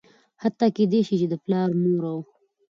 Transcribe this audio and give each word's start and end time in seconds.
حتا 0.43 0.65
کيدى 0.75 0.99
شي 1.07 1.15
چې 1.21 1.27
د 1.29 1.33
پلار 1.43 1.69
،مور 1.81 2.03
او 2.11 2.19